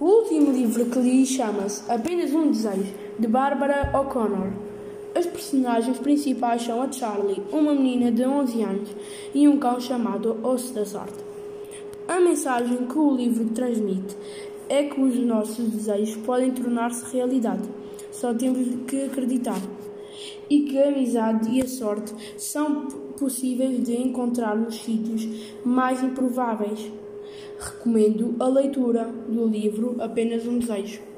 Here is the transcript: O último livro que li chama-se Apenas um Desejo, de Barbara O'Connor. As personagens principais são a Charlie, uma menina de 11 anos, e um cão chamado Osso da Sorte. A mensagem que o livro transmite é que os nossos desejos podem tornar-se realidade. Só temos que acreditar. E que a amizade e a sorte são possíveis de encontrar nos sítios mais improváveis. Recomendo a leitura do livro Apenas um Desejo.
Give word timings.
O 0.00 0.06
último 0.06 0.50
livro 0.50 0.86
que 0.86 0.98
li 0.98 1.24
chama-se 1.24 1.88
Apenas 1.88 2.32
um 2.32 2.50
Desejo, 2.50 2.92
de 3.16 3.28
Barbara 3.28 3.96
O'Connor. 3.96 4.52
As 5.14 5.24
personagens 5.24 6.00
principais 6.00 6.62
são 6.62 6.82
a 6.82 6.90
Charlie, 6.90 7.40
uma 7.52 7.72
menina 7.72 8.10
de 8.10 8.26
11 8.26 8.60
anos, 8.60 8.88
e 9.32 9.46
um 9.46 9.56
cão 9.56 9.80
chamado 9.80 10.36
Osso 10.42 10.74
da 10.74 10.84
Sorte. 10.84 11.24
A 12.08 12.18
mensagem 12.18 12.88
que 12.88 12.98
o 12.98 13.14
livro 13.14 13.48
transmite 13.50 14.16
é 14.68 14.82
que 14.82 15.00
os 15.00 15.14
nossos 15.18 15.68
desejos 15.68 16.16
podem 16.26 16.50
tornar-se 16.50 17.14
realidade. 17.14 17.62
Só 18.10 18.34
temos 18.34 18.66
que 18.88 19.04
acreditar. 19.04 19.62
E 20.50 20.62
que 20.62 20.76
a 20.76 20.88
amizade 20.88 21.48
e 21.52 21.62
a 21.62 21.68
sorte 21.68 22.12
são 22.36 22.86
possíveis 23.16 23.80
de 23.84 23.94
encontrar 23.94 24.56
nos 24.56 24.74
sítios 24.74 25.24
mais 25.64 26.02
improváveis. 26.02 26.90
Recomendo 27.58 28.36
a 28.40 28.48
leitura 28.48 29.04
do 29.04 29.46
livro 29.46 29.96
Apenas 30.00 30.46
um 30.46 30.58
Desejo. 30.58 31.13